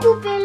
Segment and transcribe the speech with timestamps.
[0.00, 0.37] couper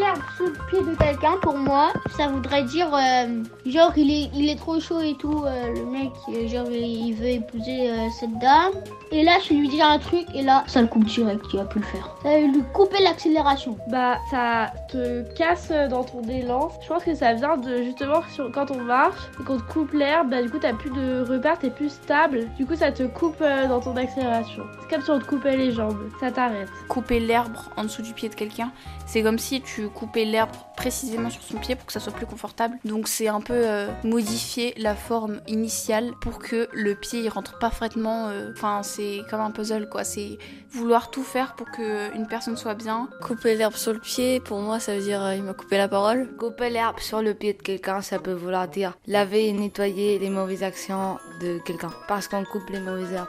[0.70, 4.80] pied de quelqu'un, pour moi, ça voudrait dire, euh, genre, il est, il est trop
[4.80, 8.74] chaud et tout, euh, le mec, euh, genre, il veut épouser euh, cette dame.
[9.12, 11.66] Et là, je lui dis un truc, et là, ça le coupe direct, il va
[11.66, 12.16] plus le faire.
[12.24, 13.78] Ça va lui couper l'accélération.
[13.90, 16.70] Bah, ça te casse dans ton élan.
[16.82, 19.92] Je pense que ça vient de justement sur- quand on marche et qu'on te coupe
[19.94, 22.48] l'herbe, bah du coup t'as plus de repères, t'es plus stable.
[22.58, 24.64] Du coup ça te coupe euh, dans ton accélération.
[24.82, 26.70] C'est comme si on te coupait les jambes, ça t'arrête.
[26.88, 28.72] Couper l'herbe en dessous du pied de quelqu'un,
[29.06, 32.26] c'est comme si tu coupais l'herbe précisément sur son pied pour que ça soit plus
[32.26, 32.78] confortable.
[32.84, 37.58] Donc c'est un peu euh, modifier la forme initiale pour que le pied il rentre
[37.58, 38.28] parfaitement.
[38.28, 40.04] euh, Enfin c'est comme un puzzle quoi.
[40.04, 40.38] C'est
[40.72, 43.08] vouloir tout faire pour que une personne soit bien.
[43.22, 45.88] Couper l'herbe sur le pied, pour moi, ça veut dire euh, il m'a coupé la
[45.88, 46.36] parole.
[46.38, 50.30] Couper l'herbe sur le pied de quelqu'un, ça peut vouloir dire laver et nettoyer les
[50.30, 51.92] mauvaises actions de quelqu'un.
[52.08, 53.28] Parce qu'on coupe les mauvaises herbes.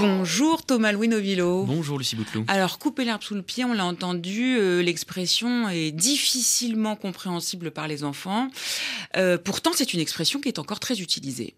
[0.00, 1.64] Bonjour Thomas Louis Novillo.
[1.64, 2.44] Bonjour Lucie Bouteloup.
[2.48, 7.86] Alors, couper l'herbe sous le pied, on l'a entendu, euh, l'expression est difficilement compréhensible par
[7.86, 8.48] les enfants.
[9.18, 11.54] Euh, pourtant, c'est une expression qui est encore très utilisée.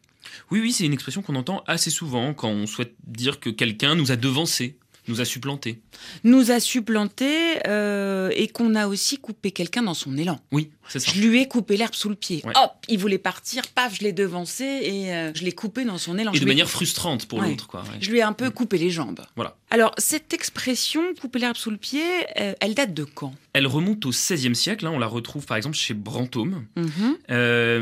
[0.51, 3.95] Oui, oui, c'est une expression qu'on entend assez souvent quand on souhaite dire que quelqu'un
[3.95, 4.77] nous a devancé,
[5.09, 5.81] nous a supplanté.
[6.25, 10.41] Nous a supplanté euh, et qu'on a aussi coupé quelqu'un dans son élan.
[10.53, 11.11] Oui, c'est ça.
[11.15, 12.43] Je lui ai coupé l'herbe sous le pied.
[12.45, 12.53] Ouais.
[12.57, 16.19] Hop, il voulait partir, paf, je l'ai devancé et euh, je l'ai coupé dans son
[16.19, 16.33] élan.
[16.33, 17.51] Et Je de manière frustrante pour Ouais.
[17.51, 17.81] l'autre, quoi.
[17.83, 17.99] ouais.
[18.01, 19.21] Je lui ai un peu coupé les jambes.
[19.37, 19.57] Voilà.
[19.71, 22.03] Alors, cette expression, couper l'herbe sous le pied,
[22.41, 23.35] euh, elle date de quand?
[23.55, 26.65] Elle remonte au XVIe siècle, hein, on la retrouve par exemple chez Brantôme.
[26.77, 27.17] Mhm.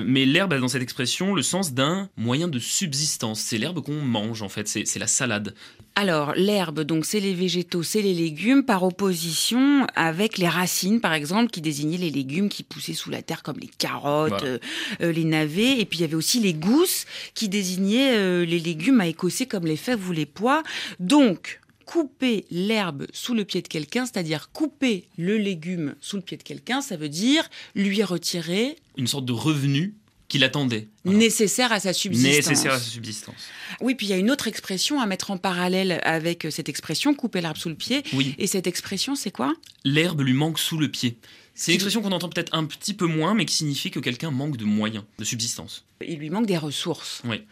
[0.07, 3.41] Mais l'herbe a dans cette expression le sens d'un moyen de subsistance.
[3.41, 5.55] C'est l'herbe qu'on mange en fait, c'est la salade.
[5.97, 11.13] Alors, l'herbe, donc, c'est les végétaux, c'est les légumes, par opposition avec les racines, par
[11.13, 14.45] exemple, qui désignaient les légumes qui poussaient sous la terre, comme les carottes, Voilà.
[14.47, 14.59] euh,
[15.01, 15.81] euh, les navets.
[15.81, 19.47] Et puis, il y avait aussi les gousses, qui désignaient euh, les légumes à écosser,
[19.47, 20.63] comme les fèves ou les pois.
[21.01, 26.37] Donc, couper l'herbe sous le pied de quelqu'un, c'est-à-dire couper le légume sous le pied
[26.37, 29.95] de quelqu'un, ça veut dire lui retirer Une sorte de revenu
[30.31, 30.89] qu'il attendait.
[31.05, 31.19] Voilà.
[31.19, 32.37] nécessaire à sa subsistance.
[32.37, 33.35] Nécessaire à sa subsistance.
[33.81, 36.71] Oui, puis il y a une autre expression à mettre en parallèle avec euh, cette
[36.71, 38.03] expression, couper l'herbe sous le pied.
[38.15, 39.53] Oui, Et cette expression, c'est quoi?
[39.85, 41.19] L'herbe lui manque sous le pied.
[41.61, 44.31] C'est une expression qu'on entend peut-être un petit peu moins, mais qui signifie que quelqu'un
[44.31, 45.85] manque de moyens, de subsistance.
[46.01, 47.21] Il lui manque des ressources.
[47.27, 47.43] Oui.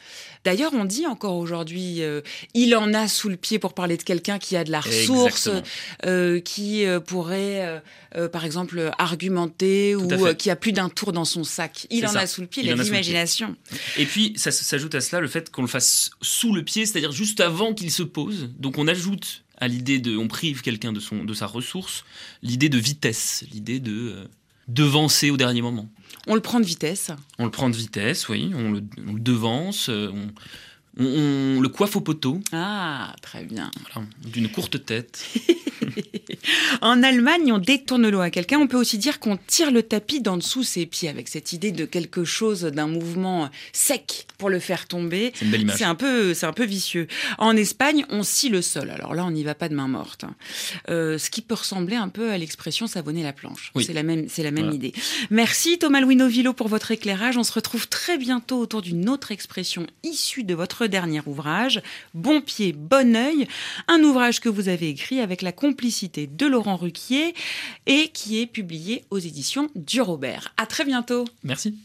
[0.47, 2.23] D'ailleurs, on dit encore aujourd'hui, euh,
[2.55, 5.51] il en a sous le pied pour parler de quelqu'un qui a de la ressource,
[6.07, 7.83] euh, qui euh, pourrait,
[8.33, 11.87] par exemple, argumenter Tout ou qui a plus d'un tour dans son sac.
[11.91, 12.21] Il en ça.
[12.21, 13.57] a sous le pied, Il il, a de l'imagination.
[13.99, 17.13] Et puis, ça s'ajoute à cela le fait qu'on le fasse sous le pied, c'est-à-dire
[17.13, 18.49] juste avant qu'il se pose.
[18.59, 22.05] Donc, on ajoute à l'idée de, on prive quelqu'un de son, de sa ressource,
[22.43, 24.25] l'idée de vitesse, l'idée de euh,
[24.69, 25.89] devancer au dernier moment.
[26.27, 27.11] On le prend de vitesse.
[27.39, 30.29] On le prend de vitesse, oui, on le, on le devance, euh, on,
[30.99, 33.71] on- on le coiffe au poteau, Ah, très bien.
[33.93, 35.25] voilà, d'une courte tête.
[36.81, 38.59] En Allemagne, on détourne l'eau à quelqu'un.
[38.59, 41.73] On peut aussi dire qu'on tire le tapis d'en dessous ses pieds avec cette idée
[41.73, 45.33] de quelque chose, d'un mouvement sec pour le faire tomber.
[45.35, 45.77] C'est une belle image.
[45.79, 47.07] C'est un peu, c'est un peu vicieux.
[47.39, 48.91] En Espagne, on scie le sol.
[48.91, 50.25] Alors là, on n'y va pas de main morte.
[50.25, 50.35] hein.
[50.91, 53.73] Euh, ce qui peut ressembler un peu à l'expression savonner la planche.
[53.75, 53.85] Oui.
[53.85, 54.77] C'est la même, c'est la même Voilà.
[54.77, 54.93] idée.
[55.31, 57.37] Merci Thomas Louis Novillo pour votre éclairage.
[57.37, 61.83] On se retrouve très bientôt autour d'une autre expression issue de votre dernier ouvrage,
[62.15, 63.47] Bon pied, bon œil,
[63.87, 67.35] un ouvrage que vous avez écrit avec la complicité de Laurent Ruquier
[67.87, 70.55] et qui est publié aux éditions du Robert.
[70.57, 71.25] À très bientôt.
[71.45, 71.77] Merci.